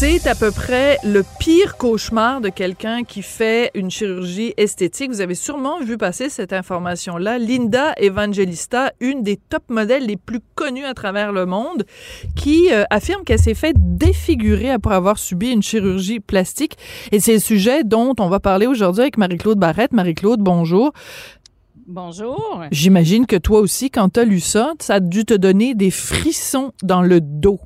[0.00, 5.10] C'est à peu près le pire cauchemar de quelqu'un qui fait une chirurgie esthétique.
[5.10, 7.38] Vous avez sûrement vu passer cette information-là.
[7.38, 11.82] Linda Evangelista, une des top modèles les plus connues à travers le monde,
[12.36, 16.76] qui euh, affirme qu'elle s'est fait défigurer après avoir subi une chirurgie plastique.
[17.10, 19.90] Et c'est le sujet dont on va parler aujourd'hui avec Marie-Claude Barrette.
[19.90, 20.92] Marie-Claude, bonjour.
[21.88, 22.62] Bonjour.
[22.70, 25.90] J'imagine que toi aussi, quand tu as lu ça, ça a dû te donner des
[25.90, 27.58] frissons dans le dos.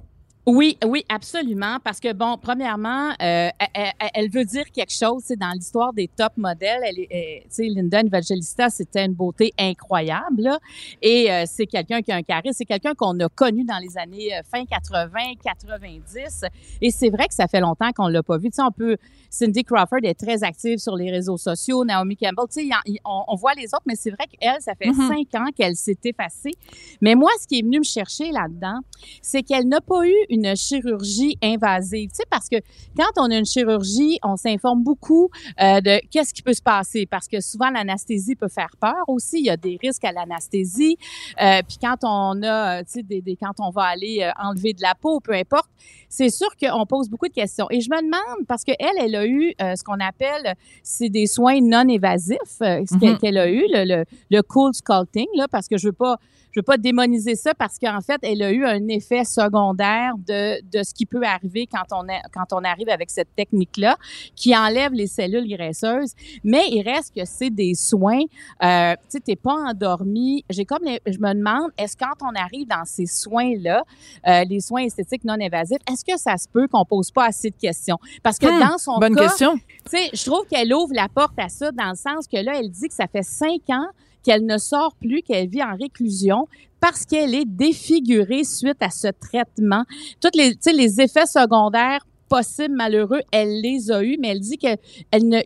[0.47, 1.79] Oui, oui, absolument.
[1.83, 5.23] Parce que, bon, premièrement, euh, elle, elle, veut dire quelque chose.
[5.25, 6.81] C'est dans l'histoire des top modèles.
[6.85, 10.43] Elle, est, tu sais, Linda Evangelista, c'était une beauté incroyable.
[10.43, 10.59] Là.
[11.01, 12.55] Et euh, c'est quelqu'un qui a un charisme.
[12.57, 15.11] C'est quelqu'un qu'on a connu dans les années euh, fin 80,
[15.45, 16.45] 90.
[16.81, 18.51] Et c'est vrai que ça fait longtemps qu'on l'a pas vu.
[18.51, 18.97] Tu sais, on peut...
[19.31, 21.87] Cindy Crawford est très active sur les réseaux sociaux.
[21.87, 24.93] Naomi Campbell, tu sais, on, on, voit les autres, mais c'est vrai qu'elle, ça fait
[24.93, 25.09] Mm-hmm.
[25.09, 26.53] cinq ans qu'elle s'est effacée.
[27.01, 28.81] Mais moi, ce qui est venu me chercher là-dedans,
[29.21, 32.09] c'est qu'elle n'a pas eu une chirurgie invasive.
[32.11, 32.57] Tu sais, parce que
[32.97, 35.29] quand on a une chirurgie, on s'informe beaucoup
[35.61, 39.39] euh, de qu'est-ce qui peut se passer, parce que souvent l'anesthésie peut faire peur aussi.
[39.39, 40.97] Il y a des risques à l'anesthésie.
[41.41, 44.73] Euh, puis quand on a, tu sais, des, des, quand on va aller euh, enlever
[44.73, 45.69] de la peau, peu importe,
[46.09, 47.67] c'est sûr qu'on pose beaucoup de questions.
[47.71, 51.27] Et je me demande parce que elle, a eu euh, ce qu'on appelle, c'est des
[51.27, 53.19] soins non évasifs, euh, ce Mhm.
[53.19, 56.17] qu'elle a eu, le, le, le cool sculpting, là, parce que je veux pas
[56.53, 60.61] je veux pas démoniser ça parce qu'en fait, elle a eu un effet secondaire de,
[60.71, 63.97] de ce qui peut arriver quand on, a, quand on arrive avec cette technique-là,
[64.37, 66.13] qui enlève les cellules graisseuses.
[66.45, 68.21] Mais il reste que c'est des soins.
[68.63, 70.45] Euh, tu sais, t'es pas endormi.
[70.51, 73.83] J'ai comme, les, je me demande, est-ce quand on arrive dans ces soins-là,
[74.29, 77.51] euh, les soins esthétiques non évasifs, est-ce que ça se peut qu'on pose pas assez
[77.51, 77.99] de questions?
[78.23, 79.55] Parce que Hmm, dans son Bonne cas, question.
[79.57, 82.53] tu sais, je trouve qu'elle ouvre la porte à ça dans le sens que là,
[82.59, 83.87] elle dit que ça fait cinq ans
[84.23, 86.49] qu'elle ne sort plus, qu'elle vit en réclusion
[86.81, 89.85] parce qu'elle est défigurée suite à ce traitement.
[90.21, 94.75] Toutes les, les effets secondaires possibles, malheureux, elle les a eus, mais elle dit que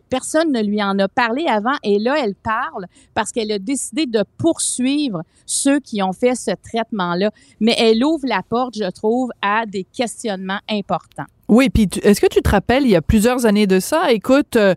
[0.09, 1.75] personne ne lui en a parlé avant.
[1.83, 6.51] Et là, elle parle parce qu'elle a décidé de poursuivre ceux qui ont fait ce
[6.51, 7.31] traitement-là.
[7.59, 11.25] Mais elle ouvre la porte, je trouve, à des questionnements importants.
[11.49, 14.55] Oui, puis est-ce que tu te rappelles, il y a plusieurs années de ça, écoute,
[14.55, 14.73] euh,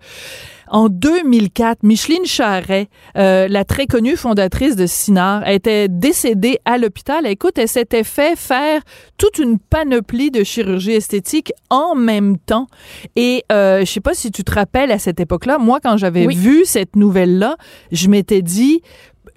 [0.70, 7.26] en 2004, Micheline Charret, euh, la très connue fondatrice de Sinar, était décédée à l'hôpital.
[7.26, 8.80] Écoute, elle s'était fait faire
[9.18, 12.66] toute une panoplie de chirurgie esthétique en même temps.
[13.16, 16.26] Et euh, je sais pas si tu te rappelles à cette époque-là, moi, quand j'avais
[16.26, 16.36] Oui.
[16.36, 17.56] vu cette nouvelle-là,
[17.92, 18.80] je m'étais dit,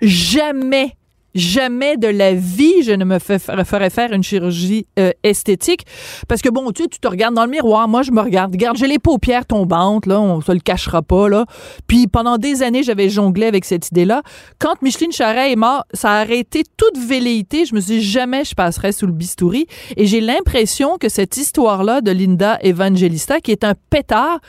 [0.02, 0.96] jamais
[1.36, 5.86] Jamais de la vie, je ne me ferais faire une chirurgie euh, esthétique.
[6.28, 7.88] Parce que bon, tu sais, tu te regardes dans le miroir.
[7.88, 8.52] Moi, je me regarde.
[8.54, 10.20] Regarde, j'ai les paupières tombantes, là.
[10.22, 11.46] On se le cachera pas, là.
[11.88, 14.22] Puis pendant des années, j'avais jonglé avec cette idée-là.
[14.60, 17.66] Quand Micheline Charret est morte, ça a arrêté toute velléité.
[17.66, 19.66] Je me suis dit, jamais je passerai sous le bistouri.
[19.98, 24.40] Et j'ai l'impression que cette histoire-là de Linda Evangelista, qui est un pétard,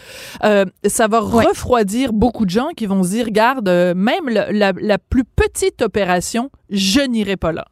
[0.44, 1.46] euh, ça va Ouais.
[1.46, 6.50] refroidir beaucoup de gens qui vont se dire, regarde, euh, même la plus petite opération,
[6.70, 7.64] je n'irai pas là.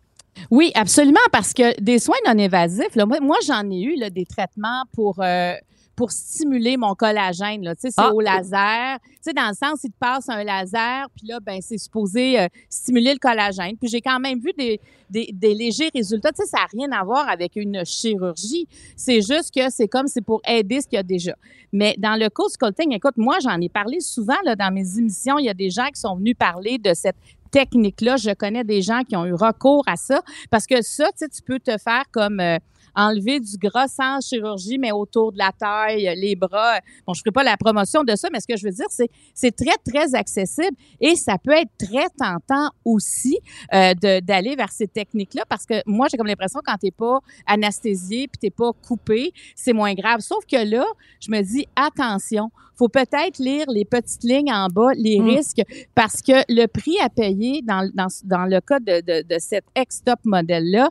[0.50, 4.08] Oui, absolument, parce que des soins non évasifs, là, moi, moi, j'en ai eu là,
[4.10, 5.54] des traitements pour euh,
[5.94, 7.62] pour stimuler mon collagène.
[7.62, 7.74] Là.
[7.74, 8.14] Tu sais, c'est Ah.
[8.14, 8.98] au laser.
[9.04, 12.40] Tu sais, dans le sens, il te passe un laser, puis là, ben, c'est supposé
[12.40, 13.76] euh, stimuler le collagène.
[13.76, 16.32] Puis j'ai quand même vu des, des, des légers résultats.
[16.32, 18.66] Tu sais, ça n'a rien à voir avec une chirurgie.
[18.96, 21.34] C'est juste que c'est comme c'est pour aider ce qu'il y a déjà.
[21.74, 25.38] Mais dans le coach sculpting, écoute, moi, j'en ai parlé souvent là, dans mes émissions.
[25.38, 27.16] Il y a des gens qui sont venus parler de cette
[27.52, 28.16] technique-là.
[28.16, 31.42] Je connais des gens qui ont eu recours à ça parce que ça, tu tu
[31.42, 32.58] peux te faire comme euh,
[32.94, 36.78] enlever du gras sans chirurgie, mais autour de la taille, les bras.
[37.06, 38.86] Bon, je ne ferai pas la promotion de ça, mais ce que je veux dire,
[38.90, 43.38] c'est c'est très, très accessible et ça peut être très tentant aussi
[43.72, 46.90] euh, de- d'aller vers ces techniques-là parce que moi, j'ai comme l'impression quand tu n'es
[46.90, 50.20] pas anesthésié puis tu n'es pas coupé, c'est moins grave.
[50.20, 50.84] Sauf que là,
[51.20, 55.24] je me dis, attention, faut peut-être lire les petites lignes en bas, les Mm.
[55.28, 55.62] risques,
[55.94, 59.64] parce que le prix à payer dans, dans, dans le cas de, de, de cet
[59.74, 60.88] ex-top modèle-là,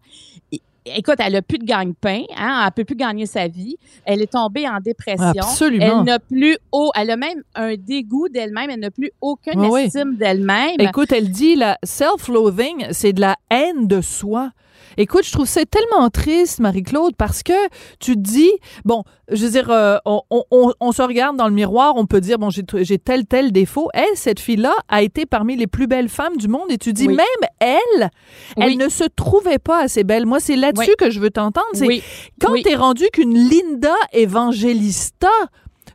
[0.86, 3.78] écoute, elle a plus de gagne-pain, hein, elle peut plus gagner sa vie.
[4.06, 5.26] Elle est tombée en dépression.
[5.42, 6.00] Absolument.
[6.00, 8.70] Elle n'a plus haut, elle a même un dégoût d'elle-même.
[8.70, 9.82] Elle n'a plus aucune Oui, oui.
[9.84, 10.76] estime d'elle-même.
[10.80, 14.52] Écoute, elle dit la self-loathing, c'est de la haine de soi.
[14.98, 17.54] Écoute, je trouve ça tellement triste, Marie-Claude, parce que
[18.00, 18.52] tu te dis,
[18.86, 22.06] bon, je veux dire, euh, on, on- on- on se regarde dans le miroir, on
[22.06, 23.90] peut dire, bon, j'ai tel, tel défaut.
[23.94, 26.70] Elle, cette fille-là, a été parmi les plus belles femmes du monde.
[26.70, 27.16] Et tu dis, Oui.
[27.16, 28.10] même elle,
[28.58, 30.26] elle ne se trouvait pas assez belle.
[30.26, 30.96] Moi, c'est là-dessus Oui.
[30.98, 31.68] que je veux t'entendre.
[31.74, 32.04] C'est Oui.
[32.40, 35.30] quand t'es rendu qu'une Linda Evangelista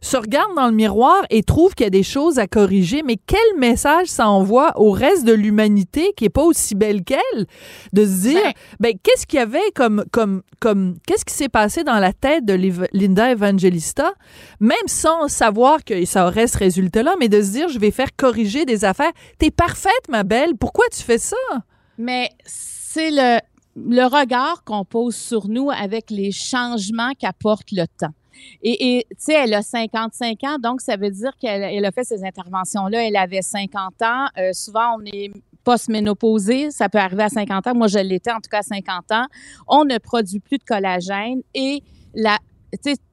[0.01, 3.17] se regarde dans le miroir et trouve qu'il y a des choses à corriger, mais
[3.27, 7.47] quel message ça envoie au reste de l'humanité qui est pas aussi belle qu'elle
[7.93, 11.49] de se dire Ben- ben, qu'est-ce qu'il y avait comme comme comme qu'est-ce qui s'est
[11.49, 12.55] passé dans la tête de
[12.93, 14.13] Linda Evangelista?
[14.61, 17.91] Même sans savoir que ça aurait ce résultat là mais de se dire je vais
[17.91, 19.13] faire corriger des affaires.
[19.39, 20.57] T'es parfaite ma belle.
[20.59, 21.37] Pourquoi tu fais ça?
[21.99, 23.39] Mais c'est le,
[23.77, 28.13] le regard qu'on pose sur nous avec les changements qu'apporte le temps.
[28.63, 32.05] Et tu sais, elle a 55 ans, donc ça veut dire qu'elle elle a fait
[32.05, 33.07] ces interventions-là.
[33.07, 34.27] Elle avait 50 ans.
[34.39, 35.31] Euh, souvent, on est
[35.65, 36.71] post-ménopausé.
[36.71, 37.75] Ça peut arriver à 50 ans.
[37.75, 39.27] Moi, je l'étais, en tout cas, à 50 ans.
[39.67, 41.83] On ne produit plus de collagène et
[42.15, 42.39] la,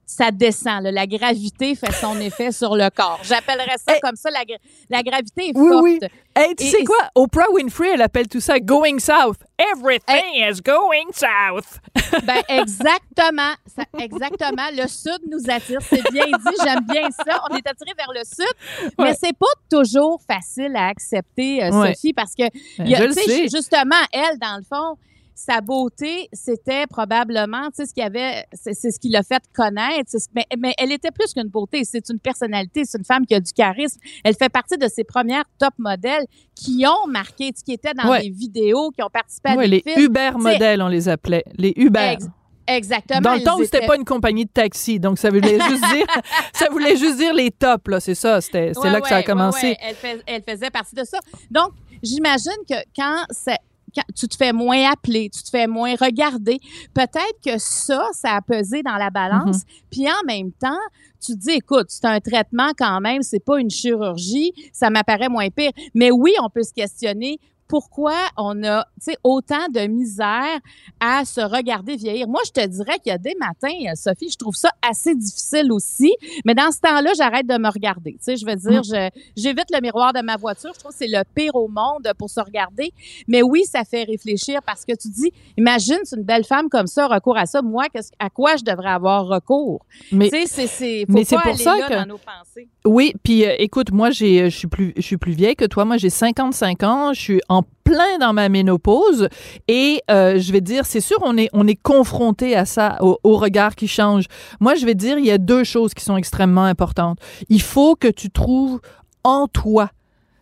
[0.05, 0.83] ça descend.
[0.83, 0.91] là.
[0.91, 3.19] La gravité fait son effet sur le corps.
[3.23, 3.99] J'appellerais ça Eh.
[4.01, 4.29] comme ça.
[4.31, 4.59] La, gra-
[4.89, 5.83] la gravité est Oui, forte.
[5.83, 5.99] oui.
[6.35, 6.97] Hey, tu Et- sais et quoi?
[7.15, 11.79] Oprah Winfrey elle appelle tout ça going south everything is going south
[12.25, 14.67] Ben exactement, ça, exactement.
[14.75, 16.55] Le sud nous attire, c'est bien dit.
[16.63, 17.41] J'aime bien ça.
[17.49, 19.05] On est attiré vers le sud, Ouais.
[19.09, 21.93] mais c'est pas toujours facile à accepter, euh, Ouais.
[21.95, 23.47] Sophie, parce que Ben, il y a- je le tu sais, sais.
[23.47, 24.97] justement, elle, dans le fond.
[25.35, 29.41] Sa beauté, c'était probablement, tu sais, ce qu'il y avait, c'est ce qui l'a fait
[29.53, 30.11] connaître.
[30.35, 31.83] Mais, mais elle était plus qu'une beauté.
[31.85, 33.99] C'est une personnalité, c'est une femme qui a du charisme.
[34.23, 36.25] Elle fait partie de ces premières top modèles
[36.55, 38.21] qui ont marqué, tu sais, qui étaient dans Ouais.
[38.21, 40.05] des vidéos, qui ont participé à Ouais, des les films.
[40.05, 42.27] Uber modèles on les appelait les Uber Ex-
[42.67, 43.21] Exactement.
[43.21, 45.83] dans le temps où c'était étaient- pas une compagnie de taxi donc ça voulait juste
[45.93, 46.05] dire
[46.53, 49.17] ça voulait juste dire les tops là c'est ça c'était c'est Ouais, là que ça
[49.17, 49.75] a commencé.
[49.81, 51.17] Elle, fais- elle faisait partie de ça.
[51.51, 51.71] Donc,
[52.01, 53.59] j'imagine que quand, c'est-
[53.95, 56.59] quand tu te fais moins appeler, tu te fais moins regarder,
[56.93, 59.57] peut-être que ça, ça a pesé dans la balance.
[59.57, 59.83] Mm-hmm.
[59.91, 60.79] Puis en même temps,
[61.23, 65.29] tu te dis, écoute, c'est un traitement quand même, c'est pas une chirurgie, ça m'apparaît
[65.29, 65.71] moins pire.
[65.93, 67.39] Mais oui, on peut se questionner
[67.73, 68.85] pourquoi on a
[69.23, 70.59] autant de misère
[70.99, 72.27] à se regarder vieillir?
[72.27, 75.15] Moi, je te dirais qu'il y a des matins, euh, Sophie, je trouve ça assez
[75.15, 76.13] difficile aussi,
[76.45, 78.11] mais dans ce temps-là, j'arrête de me regarder.
[78.11, 80.69] Tu sais, je veux dire, je- j'évite le miroir de ma voiture.
[80.75, 82.93] Je trouve que c'est le pire au monde pour se regarder.
[83.27, 86.85] Mais oui, ça fait réfléchir parce que tu dis, imagine, c'est une belle femme comme
[86.85, 87.63] ça, recours à ça.
[87.63, 87.85] Moi,
[88.19, 89.83] à quoi je devrais avoir recours?
[90.11, 90.67] mais tu sais, c'est,
[91.07, 91.15] pour
[91.49, 92.67] aller ça là que- dans nos pensées.
[92.85, 95.85] Oui, puis euh, écoute, moi j'ai je suis plus je suis plus vieille que toi,
[95.85, 97.62] moi j'ai 55 ans, je suis en
[97.93, 99.27] plein dans ma ménopause
[99.67, 103.19] et euh, je vais dire c'est sûr on est on est confronté à ça au,
[103.23, 104.25] au regard qui change.
[104.59, 107.19] Moi je vais dire il y a deux choses qui sont extrêmement importantes.
[107.49, 108.81] Il faut que tu trouves
[109.23, 109.89] en toi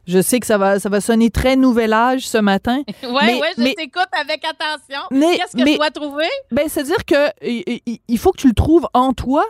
[0.08, 2.82] je sais que ça va, ça va sonner très nouvel âge ce matin.
[3.04, 5.00] Oui, oui, je mais- t'écoute avec attention.
[5.12, 6.26] Mais- Qu'est-ce que mais- je dois trouver?
[6.52, 9.46] Ben, c'est-à-dire que i- i- il faut que tu le trouves en toi.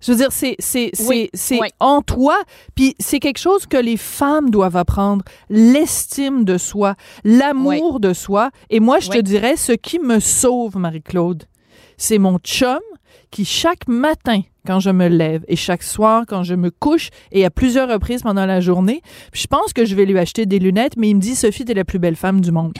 [0.00, 1.68] Je veux dire, c'est c'est c'est Oui, c'est oui.
[1.80, 2.38] en toi,
[2.74, 8.50] puis c'est quelque chose que les femmes doivent apprendre, l'estime de soi, l'amour de soi.
[8.70, 11.44] Et moi, je te dirais, ce qui me sauve, Marie-Claude,
[11.96, 12.78] c'est mon chum
[13.30, 17.44] qui chaque matin, quand je me lève, et chaque soir, quand je me couche, et
[17.44, 19.02] à plusieurs reprises pendant la journée,
[19.32, 21.64] puis je pense que je vais lui acheter des lunettes, mais il me dit, Sophie,
[21.64, 22.72] t'es la plus belle femme du monde.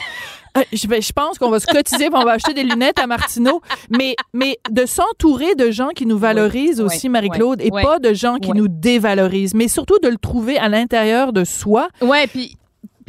[0.57, 2.99] Euh, je, vais- je pense qu'on va se cotiser puis on va acheter des lunettes
[2.99, 3.61] à Martineau.
[3.89, 7.99] Mais, mais de s'entourer de gens qui nous valorisent Oui, aussi, oui, Marie-Claude, et pas
[7.99, 9.53] de gens qui nous dévalorisent.
[9.53, 11.89] Mais surtout de le trouver à l'intérieur de soi.
[12.01, 12.57] Ouais, puis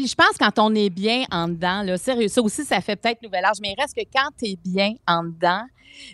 [0.01, 3.21] puis je pense quand on est bien en dedans, sérieux, ça aussi, ça fait peut-être
[3.23, 5.61] nouvel âge, mais il reste que quand tu es bien en dedans,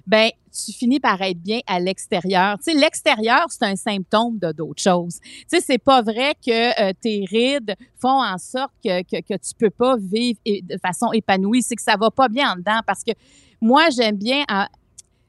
[0.05, 2.59] ben tu finis par être bien à l'extérieur.
[2.59, 5.21] Tu sais, l'extérieur, c'est un symptôme de d'autres choses.
[5.23, 9.39] Tu sais, c'est pas vrai que euh, tes rides font en sorte que, que, que
[9.39, 11.63] tu peux pas vivre de façon épanouie.
[11.63, 13.13] C'est que ça va pas bien en dedans parce que
[13.61, 14.43] moi, j'aime bien...
[14.49, 14.69] à-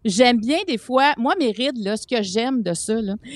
[0.07, 2.95] J'aime bien des fois, moi, mes rides, là, ce que j'aime de ça,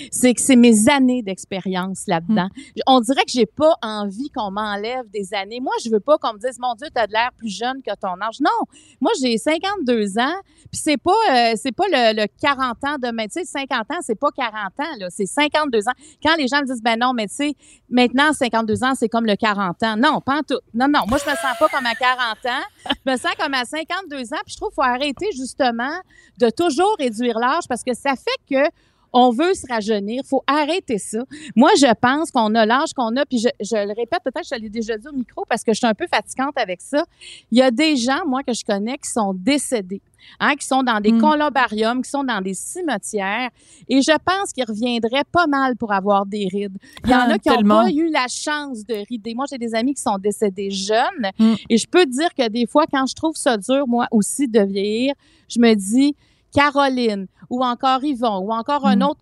[0.09, 2.47] c'est que c'est mes années d'expérience là-dedans.
[2.87, 5.59] On dirait que j'ai pas envie qu'on m'enlève des années.
[5.59, 7.81] Moi, je veux pas qu'on me dise, mon Dieu, tu as de l'air plus jeune
[7.85, 8.39] que ton âge.
[8.39, 8.65] Non,
[9.01, 10.39] moi, j'ai 52 ans,
[10.71, 13.21] puis c'est pas, euh, c'est pas le, le 40 ans de maintenant.
[13.31, 15.93] Tu sais, 50 ans, c'est pas 40 ans, là, c'est 52 ans.
[16.23, 17.53] Quand les gens me disent, ben non, mais tu sais,
[17.89, 19.97] maintenant, 52 ans, c'est comme le 40 ans.
[19.97, 20.59] Non, pas en tout.
[20.73, 22.93] Non, non, moi, je me sens pas comme à 40 ans.
[23.05, 25.93] Je me sens comme à 52 ans, puis je trouve qu'il faut arrêter, justement,
[26.39, 28.70] de toujours réduire l'âge parce que ça fait que
[29.13, 30.22] on veut se rajeunir.
[30.25, 31.20] faut arrêter ça.
[31.53, 34.58] Moi, je pense qu'on a l'âge qu'on a, puis je, je le répète, peut-être je
[34.58, 37.03] l'ai déjà dit au micro parce que je suis un peu fatigante avec ça.
[37.51, 40.01] Il y a des gens, moi, que je connais qui sont décédés.
[40.39, 41.20] Hein, qui sont dans des Mm.
[41.20, 43.50] columbariums, qui sont dans des cimetières.
[43.89, 46.77] Et je pense qu'ils reviendraient pas mal pour avoir des rides.
[47.03, 49.34] Il y en Ah, a qui n'ont pas eu la chance de rider.
[49.34, 51.32] Moi, j'ai des amis qui sont décédés jeunes.
[51.39, 51.53] Mm.
[51.70, 54.48] Et je peux te dire que des fois, quand je trouve ça dur, moi aussi,
[54.48, 55.15] de vieillir,
[55.50, 56.15] je me dis,
[56.53, 59.03] Caroline, ou encore Yvon, ou encore un Mm.
[59.03, 59.20] autre,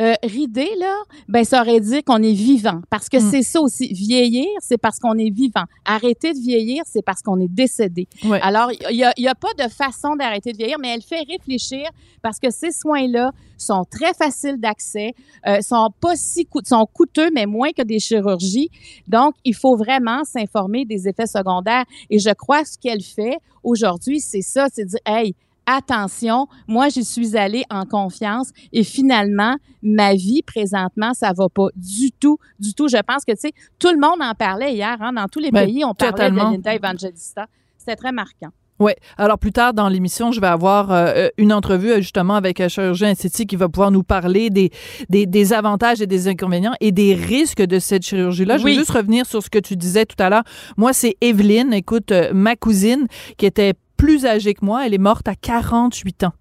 [0.00, 0.96] euh, ridé, là,
[1.28, 2.80] ben, ça aurait dit qu'on est vivant.
[2.90, 3.30] Parce que Mm.
[3.30, 3.92] c'est ça aussi.
[3.92, 5.64] Vieillir, c'est parce qu'on est vivant.
[5.84, 8.08] Arrêter de vieillir, c'est parce qu'on est décédé.
[8.40, 11.20] Alors, il n'y a, y a pas de façon d'arrêter de vieillir, mais elle fait
[11.28, 11.88] réfléchir
[12.22, 15.12] parce que ces soins-là sont très faciles d'accès,
[15.46, 18.70] euh, sont pas si coût- sont coûteux, mais moins que des chirurgies.
[19.06, 21.84] Donc, il faut vraiment s'informer des effets secondaires.
[22.10, 25.34] Et je crois que ce qu'elle fait aujourd'hui, c'est ça, c'est dire, hey,
[25.66, 31.68] attention, moi, j'y suis allée en confiance et finalement, ma vie présentement, ça va pas
[31.76, 32.88] du tout, du tout.
[32.88, 35.50] Je pense que, tu sais, tout le monde en parlait hier, hein, dans tous les
[35.50, 36.50] Ben, pays, on parlait totalement.
[36.50, 37.46] de Linda Evangelista.
[37.78, 38.48] C'était très marquant.
[38.78, 38.92] Oui.
[39.16, 42.66] Alors, plus tard dans l'émission, je vais avoir euh, une entrevue euh, justement avec un
[42.68, 44.70] chirurgien esthétique qui va pouvoir nous parler des,
[45.08, 48.58] des, des avantages et des inconvénients et des risques de cette chirurgie-là.
[48.58, 50.42] Je veux juste revenir sur ce que tu disais tout à l'heure.
[50.76, 54.84] Moi, c'est Evelyne, écoute, euh, ma cousine, qui était plus âgée que moi.
[54.84, 56.32] Elle est morte à 48 ans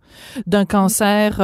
[0.47, 1.43] d'un cancer euh,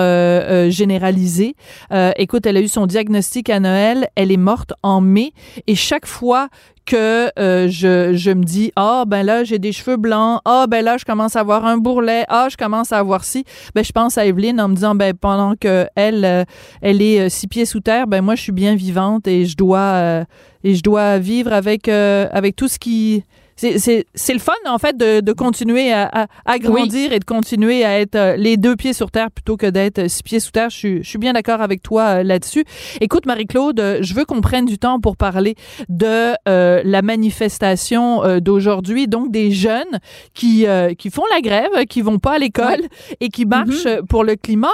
[0.68, 1.56] euh, généralisé.
[1.92, 4.10] Euh, écoute, elle a eu son diagnostic à Noël.
[4.16, 5.32] Elle est morte en mai.
[5.68, 6.50] Et chaque fois
[6.88, 10.96] que je, je me dis ah ben là j'ai des cheveux blancs ah ben là
[10.96, 13.44] je commence à avoir un bourrelet ah je commence à avoir ci
[13.76, 16.46] ben je pense à Evelyne en me disant ben pendant que elle
[16.82, 20.24] elle est six pieds sous terre ben moi je suis bien vivante et je dois
[20.64, 23.22] et je dois vivre avec avec tout ce qui
[23.58, 27.20] c'est, c'est, c'est le fun, en fait, de, de continuer à, à, à grandir et
[27.20, 30.24] de continuer à être euh, les deux pieds sur terre plutôt que d'être euh, six
[30.24, 30.70] pieds sous terre.
[30.70, 32.64] Je suis, je suis bien d'accord avec toi euh, là-dessus.
[33.02, 35.56] Écoute, Marie-Claude, je veux qu'on prenne du temps pour parler
[35.90, 40.00] de euh, la manifestation euh, d'aujourd'hui, donc des jeunes
[40.34, 42.82] qui, euh, qui font la grève, qui vont pas à l'école
[43.20, 44.68] et qui marchent euh, pour le climat.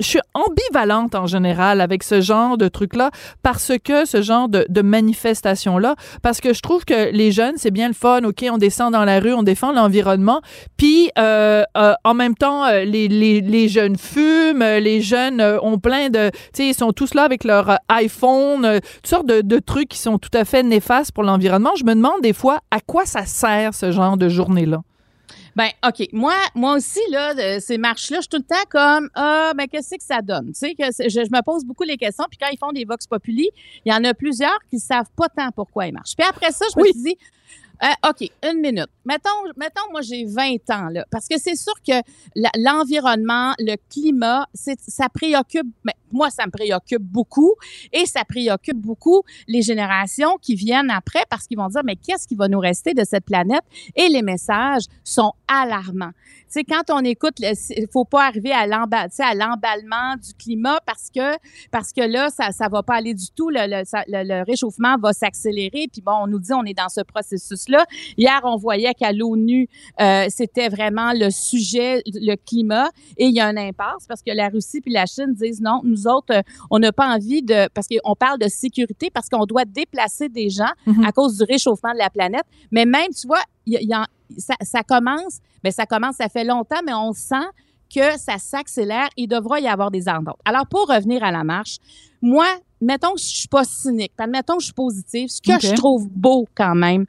[0.00, 3.10] Je suis ambivalente en général avec ce genre de truc-là
[3.44, 7.86] parce que ce genre de, manifestation-là, parce que je trouve que les jeunes, c'est bien
[7.86, 10.40] le fun, OK, on descend dans la rue, on défend l'environnement,
[10.76, 16.10] puis euh, euh, en même temps, euh, les, jeunes fument, les jeunes euh, ont plein
[16.10, 16.30] de...
[16.30, 19.88] Tu sais, ils sont tous là avec leur euh, iPhone, toutes sortes de, de trucs
[19.88, 21.70] qui sont tout à fait néfastes pour l'environnement.
[21.76, 24.82] Je me demande des fois à quoi ça sert ce genre de journée-là.
[25.56, 26.08] Ben, OK.
[26.12, 29.66] Moi, moi aussi, là, de- ces marches-là, je suis tout le temps comme, ah, ben,
[29.68, 30.48] qu'est-ce que ça donne?
[30.48, 32.24] Tu sais, que je, je me pose beaucoup les questions.
[32.28, 33.48] Puis quand ils font des Vox Populi,
[33.84, 36.16] il y en a plusieurs qui savent pas tant pourquoi ils marchent.
[36.16, 37.16] Puis après ça, je me suis dit,
[37.82, 38.88] euh, OK, une minute.
[39.04, 41.04] Mettons, mettons, moi, j'ai 20 ans, là.
[41.10, 41.92] Parce que c'est sûr que
[42.56, 45.66] l'environnement, le climat, c'est, ça préoccupe,
[46.12, 47.54] moi, ça me préoccupe beaucoup
[47.92, 52.28] et ça préoccupe beaucoup les générations qui viennent après parce qu'ils vont dire, mais qu'est-ce
[52.28, 53.64] qui va nous rester de cette planète?
[53.96, 56.12] Et les messages sont alarmants.
[56.48, 61.36] Sais, quand on écoute, il faut pas arriver à l'emballement du climat parce que
[61.72, 63.50] parce que là, ça ça va pas aller du tout.
[63.50, 65.88] Le, le, réchauffement va s'accélérer.
[65.90, 67.00] Puis bon, on nous dit on est dans ce
[68.16, 69.68] Hier, on voyait qu'à l'ONU,
[70.00, 72.90] euh, c'était vraiment le sujet, le climat.
[73.16, 75.80] Et il y a un impasse parce que la Russie puis la Chine disent non,
[75.84, 79.46] nous autres, euh, on n'a pas envie de parce qu'on parle de sécurité parce qu'on
[79.46, 81.04] doit déplacer des gens Mhm.
[81.04, 82.44] à cause du réchauffement de la planète.
[82.70, 83.92] Mais même, tu vois, y y
[84.38, 87.44] ça, ça commence, mais ça commence, ça fait longtemps, mais on sent
[87.94, 89.08] que ça s'accélère.
[89.16, 90.38] Il devra y avoir des ententes.
[90.44, 91.76] Alors, pour revenir à la marche,
[92.22, 92.46] moi,
[92.84, 96.08] mettons que je suis pas cynique, admettons que je suis positive, ce que je trouve
[96.08, 97.06] beau quand même,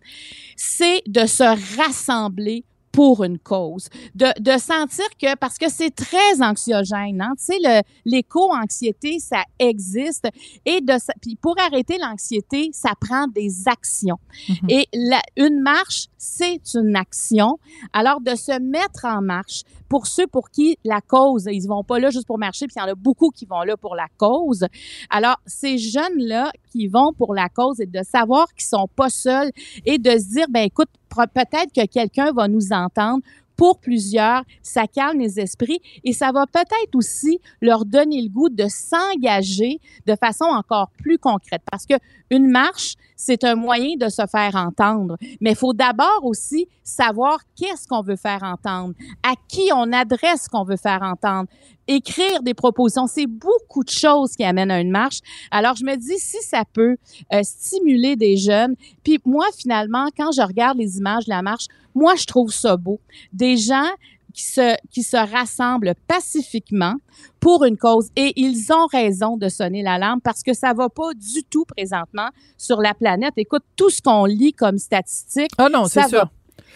[0.55, 1.43] c'est de se
[1.77, 2.63] rassembler
[2.95, 7.57] pour une cause, de, de sentir que, parce que c'est très anxiogène, hein, tu sais,
[7.61, 10.27] le- l'éco-anxiété, ça existe,
[10.65, 14.17] et de, puis pour arrêter l'anxiété, ça prend des actions.
[14.47, 14.69] Mhm.
[14.69, 17.57] Et la, une marche, c'est une action.
[17.93, 21.99] Alors, de se mettre en marche, pour ceux pour qui la cause, ils vont pas
[21.99, 24.07] là juste pour marcher, puis il y en a beaucoup qui vont là pour la
[24.17, 24.65] cause.
[25.09, 29.49] Alors, ces jeunes-là qui vont pour la cause et de savoir qu'ils sont pas seuls
[29.85, 33.23] et de se dire, ben écoute, peut-être que quelqu'un va nous entendre.
[33.55, 38.49] Pour plusieurs, ça calme les esprits et ça va peut-être aussi leur donner le goût
[38.49, 41.61] de s'engager de façon encore plus concrète.
[41.71, 41.93] Parce que
[42.29, 45.15] une marche, c'est un moyen de se faire entendre.
[45.39, 50.49] Mais il faut d'abord aussi savoir qu'est-ce qu'on veut faire entendre, à qui on adresse
[50.49, 51.47] qu'on veut faire entendre,
[51.87, 53.07] écrire des propositions.
[53.07, 55.19] C'est beaucoup de choses qui amènent à une marche.
[55.51, 56.97] Alors, je me dis, si ça peut
[57.33, 61.65] euh, stimuler des jeunes, puis moi, finalement, quand je regarde les images de la marche,
[61.93, 62.99] moi, je trouve ça beau.
[63.31, 63.89] Des gens
[64.33, 66.95] qui se, qui se rassemblent pacifiquement
[67.39, 68.09] pour une cause.
[68.15, 72.29] Et ils ont raison de sonner l'alarme parce que ça va pas du tout présentement
[72.57, 73.33] sur la planète.
[73.37, 75.51] Écoute, tout ce qu'on lit comme statistiques.
[75.57, 76.29] Ah non, c'est ça sûr.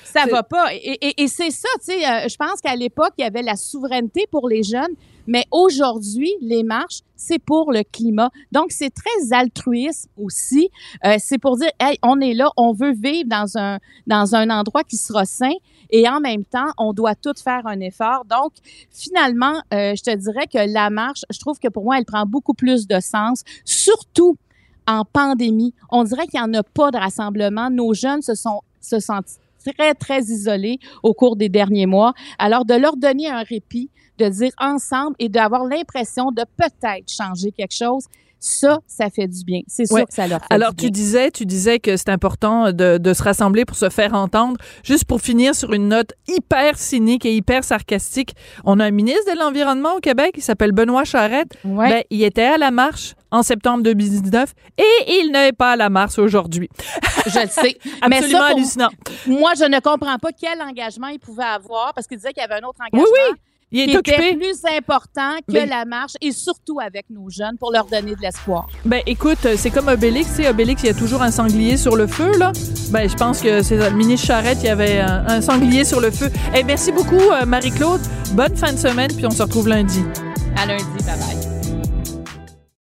[0.03, 0.73] Ça va pas.
[0.73, 3.41] Et, et- et c'est ça, tu sais, euh, je pense qu'à l'époque, il y avait
[3.43, 4.93] la souveraineté pour les jeunes,
[5.27, 8.29] mais aujourd'hui, les marches, c'est pour le climat.
[8.51, 10.69] Donc, c'est très altruiste aussi.
[11.05, 13.77] Euh, c'est pour dire, hey, on est là, on veut vivre dans un,
[14.07, 15.53] dans un endroit qui sera sain
[15.91, 18.25] et en même temps, on doit tout faire un effort.
[18.25, 18.53] Donc,
[18.91, 22.25] finalement, euh, je te dirais que la marche, je trouve que pour moi, elle prend
[22.25, 24.37] beaucoup plus de sens, surtout
[24.87, 25.73] en pandémie.
[25.91, 27.69] On dirait qu'il n'y en a pas de rassemblement.
[27.69, 32.13] Nos jeunes se sont se sentent très, très isolés au cours des derniers mois.
[32.37, 37.51] Alors, de leur donner un répit, de dire ensemble et d'avoir l'impression de peut-être changer
[37.51, 38.05] quelque chose,
[38.39, 39.61] ça, ça fait du bien.
[39.67, 40.05] C'est sûr Ouais.
[40.05, 40.91] que ça leur fait Alors, du tu bien.
[40.91, 44.57] disais, tu disais que c'est important de, de se rassembler pour se faire entendre.
[44.83, 49.33] Juste pour finir sur une note hyper cynique et hyper sarcastique, on a un ministre
[49.33, 51.51] de l'Environnement au Québec, il s'appelle Benoît Charette.
[51.65, 51.89] Ouais.
[51.89, 54.83] Ben, il était à la marche en septembre 2019 et
[55.21, 56.69] il n'est pas à la marche aujourd'hui.
[57.27, 57.77] je le sais.
[58.09, 58.89] Mais Absolument ça, pour- hallucinant.
[59.27, 62.45] moi, je ne comprends pas quel engagement il pouvait avoir parce qu'il disait qu'il y
[62.45, 63.39] avait un autre Oui, engagement oui,
[63.71, 64.35] il qui est était occupé.
[64.35, 68.21] plus important que Mais- la marche et surtout avec nos jeunes pour leur donner de
[68.21, 68.67] l'espoir.
[68.85, 71.95] Ben écoute, c'est comme Obélix, tu sais, Obélix, il y a toujours un sanglier sur
[71.95, 72.51] le feu, là.
[72.91, 75.99] Ben je pense que c'est le ministre Charette, il y avait un, un sanglier sur
[76.01, 76.31] le feu.
[76.55, 78.01] Eh merci beaucoup, euh, Marie-Claude.
[78.33, 80.03] Bonne fin de semaine, puis on se retrouve lundi.
[80.57, 81.58] À lundi, bye bye.